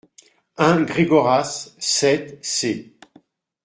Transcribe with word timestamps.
un 0.69 0.81
Gregoras, 0.81 1.75
sept, 1.77 2.37
c. 2.43 2.73